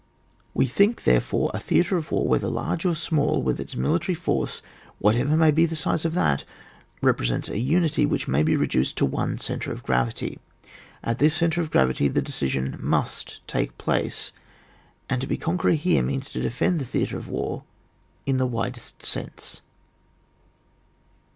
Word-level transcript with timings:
We 0.55 0.65
think, 0.65 1.03
therefore, 1.03 1.51
a 1.53 1.59
theatre 1.59 1.95
of 1.95 2.11
war, 2.11 2.27
whether 2.27 2.47
large 2.47 2.85
or 2.85 2.95
small, 2.95 3.39
with 3.43 3.59
its 3.59 3.75
military 3.75 4.15
force, 4.15 4.63
whatever 4.97 5.37
may 5.37 5.51
be 5.51 5.67
the 5.67 5.75
size 5.75 6.05
of 6.05 6.15
that, 6.15 6.43
represents 7.03 7.49
a 7.49 7.59
unity 7.59 8.07
which 8.07 8.27
may 8.27 8.41
be 8.41 8.55
reduced 8.55 8.97
to 8.97 9.05
one 9.05 9.37
centre 9.37 9.71
of 9.71 9.83
gravity. 9.83 10.39
At 11.03 11.19
this 11.19 11.35
centre 11.35 11.61
of 11.61 11.69
gravity 11.69 12.07
the 12.07 12.19
decision 12.19 12.77
must 12.79 13.45
take 13.47 13.77
place, 13.77 14.31
and 15.07 15.21
to 15.21 15.27
be 15.27 15.37
conqueror 15.37 15.73
here 15.73 16.01
means 16.01 16.31
to 16.31 16.41
defend 16.41 16.79
the 16.79 16.85
theatre 16.85 17.15
of 17.17 17.27
war 17.27 17.61
in 18.25 18.37
the 18.37 18.47
widest 18.47 19.05
sense. 19.05 19.61